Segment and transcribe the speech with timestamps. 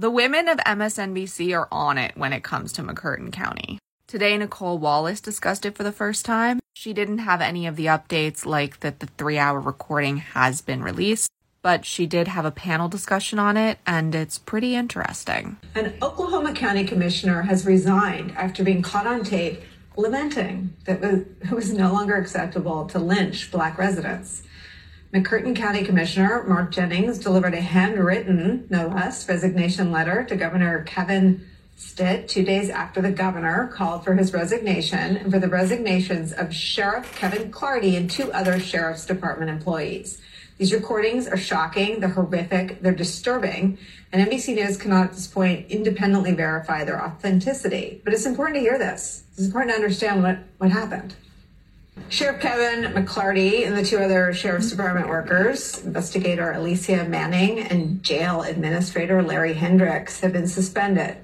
[0.00, 3.78] The women of MSNBC are on it when it comes to McCurtain County.
[4.06, 6.58] Today, Nicolle Wallace discussed it for the first time.
[6.72, 10.82] She didn't have any of the updates, like that the three hour recording has been
[10.82, 11.28] released,
[11.60, 15.58] but she did have a panel discussion on it, and it's pretty interesting.
[15.74, 19.60] An Oklahoma County commissioner has resigned after being caught on tape
[19.96, 24.44] lamenting that it was no longer acceptable to lynch black residents.
[25.12, 31.44] McCurtain County Commissioner Mark Jennings delivered a handwritten, no less, resignation letter to Governor Kevin
[31.74, 36.54] Stitt two days after the governor called for his resignation and for the resignations of
[36.54, 40.20] Sheriff Kevin Clardy and two other Sheriff's Department employees.
[40.58, 43.78] These recordings are shocking, they're horrific, they're disturbing,
[44.12, 48.00] and NBC News cannot at this point independently verify their authenticity.
[48.04, 49.24] But it's important to hear this.
[49.32, 51.16] It's important to understand what, what happened.
[52.08, 58.42] Sheriff Kevin McClarty and the two other Sheriff's Department workers, investigator Alicia Manning and jail
[58.42, 61.16] administrator Larry Hendricks, have been suspended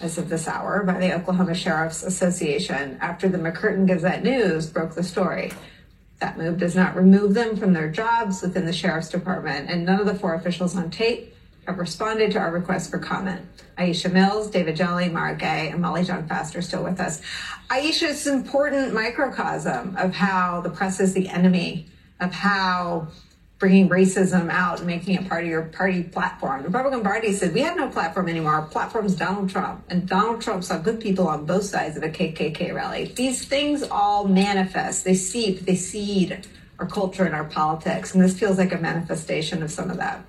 [0.00, 4.94] as of this hour by the Oklahoma Sheriff's Association after the McCurtain Gazette News broke
[4.94, 5.52] the story.
[6.20, 10.00] That move does not remove them from their jobs within the Sheriff's Department, and none
[10.00, 11.34] of the four officials on tape
[11.68, 13.42] have responded to our request for comment.
[13.76, 17.20] Aisha Mills, David Jolly, Mara Gay, and Molly Jong-Fast are still with us.
[17.68, 21.86] Aisha, it's an important microcosm of how the press is the enemy,
[22.20, 23.08] of how
[23.58, 26.62] bringing racism out and making it part of your party platform.
[26.62, 28.52] The Republican Party said, we have no platform anymore.
[28.54, 29.84] Our platform's Donald Trump.
[29.90, 33.12] And Donald Trump saw good people on both sides of a KKK rally.
[33.14, 36.46] These things all manifest, they seep, they seed
[36.78, 38.14] our culture and our politics.
[38.14, 40.24] And this feels like a manifestation of some of that.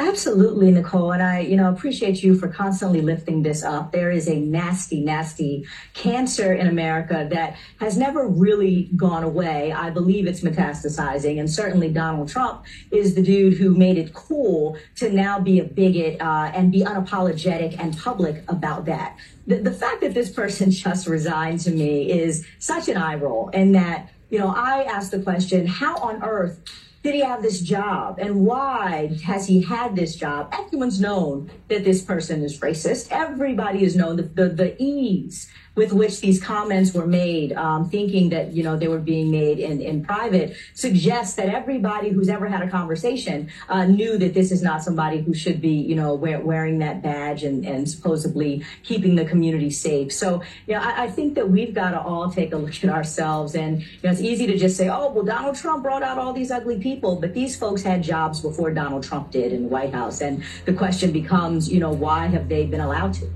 [0.00, 1.12] Absolutely, Nicolle.
[1.12, 3.92] And I, you know, appreciate you for constantly lifting this up.
[3.92, 9.72] There is a nasty, nasty cancer in America that has never really gone away.
[9.72, 11.38] I believe it's metastasizing.
[11.38, 15.64] And certainly Donald Trump is the dude who made it cool to now be a
[15.64, 19.18] bigot uh, and be unapologetic and public about that.
[19.46, 23.50] The, the fact that this person just resigned to me is such an eye roll.
[23.52, 26.58] And that, you know, I asked the question, how on earth
[27.02, 28.18] did he have this job?
[28.18, 30.52] And why has he had this job?
[30.52, 33.08] Everyone's known that this person is racist.
[33.10, 38.28] Everybody has known the, the, the ease with which these comments were made, um, thinking
[38.30, 42.46] that you know they were being made in, in private, suggests that everybody who's ever
[42.48, 46.14] had a conversation uh, knew that this is not somebody who should be you know
[46.14, 50.12] wear, wearing that badge and, and supposedly keeping the community safe.
[50.12, 52.90] So you know, I, I think that we've got to all take a look at
[52.90, 56.18] ourselves, and you know it's easy to just say, oh well, Donald Trump brought out
[56.18, 59.68] all these ugly people, but these folks had jobs before Donald Trump did in the
[59.68, 63.30] White House, and the question becomes, you know, why have they been allowed to?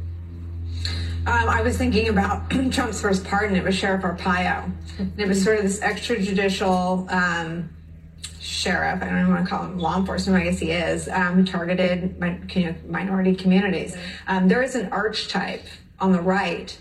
[1.27, 3.57] Um, I was thinking about Trump's first pardon.
[3.57, 4.71] It was Sheriff Arpaio.
[4.99, 7.71] And it was sort of this extrajudicial um,
[8.41, 9.03] sheriff.
[9.03, 10.43] I don't even want to call him law enforcement.
[10.43, 11.09] I guess he is.
[11.09, 12.21] Um, who targeted
[12.87, 13.97] minority communities.
[14.27, 15.65] Um, there is an archetype
[15.99, 16.77] on the right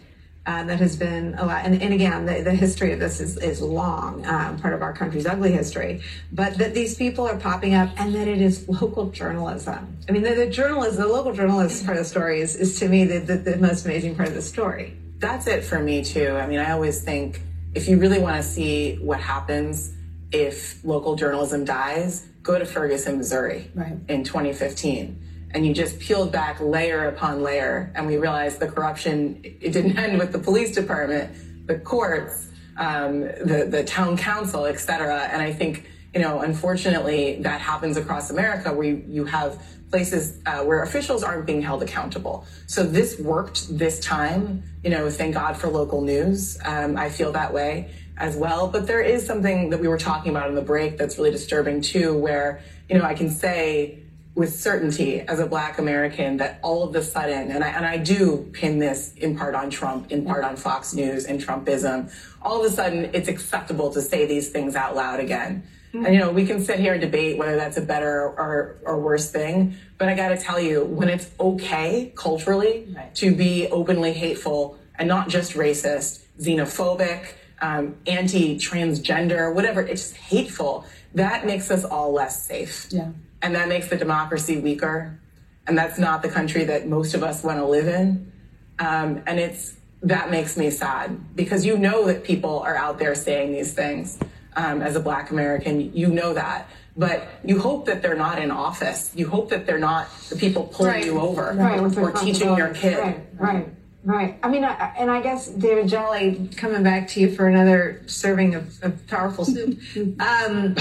[0.46, 1.64] uh, that has been a lot.
[1.64, 4.92] And, and again, the, the, history of this is, is long, um, part of our
[4.92, 6.02] country's ugly history.
[6.34, 9.98] But that these people are popping up and that it is local journalism.
[10.08, 12.90] I mean, the, the journalism, the local journalist part of the story is, is to
[12.90, 14.98] me the, the, the most amazing part of the story.
[15.20, 16.36] That's it for me, too.
[16.36, 17.42] I mean, I always think
[17.74, 19.94] if you really want to see what happens
[20.34, 23.96] if local journalism dies, go to Ferguson, Missouri right.
[24.10, 29.40] in 2015 and you just peeled back layer upon layer and we realized the corruption
[29.44, 31.31] it didn't end with the police department
[31.68, 32.47] the courts
[32.78, 35.22] um, the, the town council et cetera.
[35.31, 39.63] And i think you know unfortunately that happens across america where you, you have
[39.94, 42.47] places uh, where officials aren't being held accountable.
[42.66, 46.58] So this worked this time you know thank god for local news.
[46.66, 48.68] Um, i feel that way as well.
[48.68, 51.81] But there is something that we were talking about in the break that's really disturbing
[51.81, 54.03] too where you know i can say
[54.36, 57.98] with certainty as a black American that all of a sudden, and I, and I
[57.98, 62.12] do pin this in part on Trump, in part on Fox News and Trumpism,
[62.42, 65.64] all of a sudden it's acceptable to say these things out loud again.
[65.94, 69.00] And you know, we can sit here and debate whether that's a better or, or
[69.00, 73.13] worse thing, but I gotta tell you, when it's okay culturally right.
[73.13, 80.84] to be openly hateful and not just racist, xenophobic, um, anti-transgender, whatever, it's just hateful,
[81.13, 82.88] that makes us all less safe.
[82.90, 83.10] Yeah
[83.44, 85.19] and that makes the democracy weaker.
[85.68, 88.31] And that's not the country that most of us want to live in.
[88.80, 93.16] Um, and it's that makes me sad because you know that people are out there
[93.16, 94.18] saying these things.
[94.56, 96.69] Um, as a Black American, you know that.
[96.95, 99.12] But you hope that they're not in office.
[99.16, 101.06] You hope that they're not the people pulling right.
[101.06, 101.98] you over right.
[101.98, 103.00] or teaching your kid.
[103.00, 103.68] Right, right.
[104.06, 104.38] Right.
[104.44, 108.54] I mean, I, and I guess David Jolly, coming back to you for another serving
[108.54, 109.80] of, of powerful soup.
[110.19, 110.75] Um,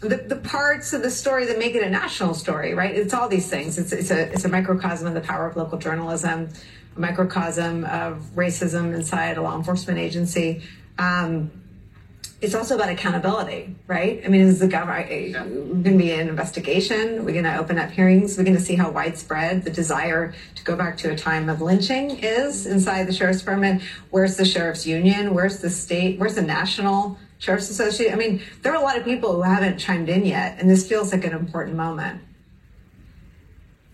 [0.00, 2.94] the, the parts of the story that make it a national story, right?
[2.94, 3.78] It's all these things.
[3.78, 6.48] It's, it's a it's a microcosm of the power of local journalism,
[6.96, 10.62] a microcosm of racism inside a law enforcement agency.
[10.98, 11.50] Um,
[12.40, 14.22] it's also about accountability, right?
[14.24, 15.44] I mean, is the government yeah.
[15.44, 17.26] going to be an investigation?
[17.26, 18.38] We're going to open up hearings.
[18.38, 21.60] We're going to see how widespread the desire to go back to a time of
[21.60, 23.82] lynching is inside the sheriff's department.
[24.08, 25.34] Where's the sheriff's union?
[25.34, 26.18] Where's the state?
[26.18, 28.14] Where's the national sheriff's association?
[28.14, 30.88] I mean, there are a lot of people who haven't chimed in yet, and this
[30.88, 32.20] feels like an important moment.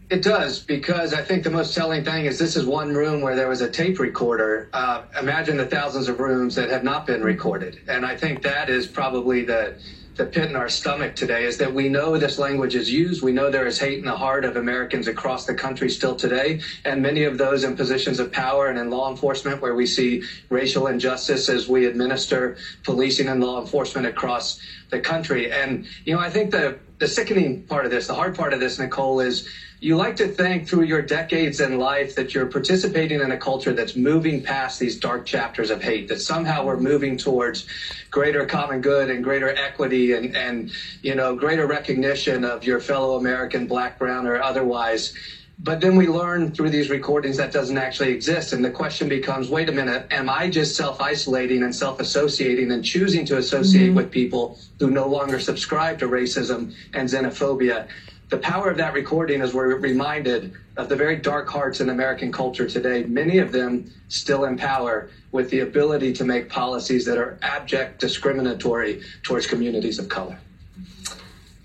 [0.09, 3.35] It does because I think the most telling thing is this is one room where
[3.35, 4.69] there was a tape recorder.
[4.73, 8.69] Uh, imagine the thousands of rooms that have not been recorded, and I think that
[8.69, 9.75] is probably the
[10.17, 13.23] the pit in our stomach today is that we know this language is used.
[13.23, 16.61] We know there is hate in the heart of Americans across the country still today,
[16.85, 20.23] and many of those in positions of power and in law enforcement, where we see
[20.49, 24.59] racial injustice as we administer policing and law enforcement across
[24.91, 25.51] the country.
[25.51, 28.61] And you know, I think the the sickening part of this, the hard part of
[28.61, 29.49] this, Nicolle, is
[29.81, 33.75] you like to think through your decades in life that you're participating in a culture
[33.75, 37.67] that's moving past these dark chapters of hate, that somehow we're moving towards
[38.11, 40.71] greater common good and greater equity and, and
[41.03, 45.13] you know, greater recognition of your fellow American, black, brown, or otherwise.
[45.59, 48.53] But then we learn through these recordings that doesn't actually exist.
[48.53, 52.73] And the question becomes wait a minute, am I just self isolating and self associating
[52.73, 53.97] and choosing to associate mm-hmm.
[53.97, 57.89] with people who no longer subscribe to racism and xenophobia?
[58.29, 62.33] the power of that recording is we're reminded of the very dark hearts in American
[62.33, 67.19] culture today, many of them still in power with the ability to make policies that
[67.19, 70.39] are abject discriminatory towards communities of color.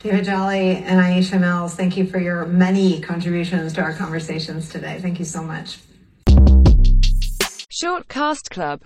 [0.03, 4.97] David Jolly and Aisha Mills, thank you for your many contributions to our conversations today.
[4.99, 5.77] Thank you so much.
[7.69, 8.79] Short Cast Club